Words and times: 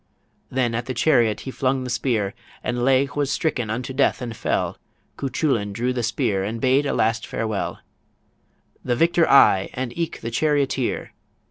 Then 0.49 0.73
at 0.73 0.87
the 0.87 0.95
chariot 0.95 1.41
he 1.41 1.51
flung 1.51 1.83
the 1.83 1.89
spear, 1.91 2.33
And 2.63 2.79
Laegh 2.83 3.15
was 3.15 3.31
stricken 3.31 3.69
unto 3.69 3.93
death 3.93 4.19
and 4.19 4.35
fell 4.35 4.79
Cuchullin 5.15 5.73
drew 5.73 5.93
the 5.93 6.01
spear 6.01 6.43
and 6.43 6.59
bade 6.59 6.87
a 6.87 6.93
last 6.95 7.27
farewell 7.27 7.77
"The 8.83 8.95
victor 8.95 9.29
I, 9.29 9.69
and 9.75 9.95
eke 9.95 10.21
the 10.21 10.31
charioteer!" 10.31 11.13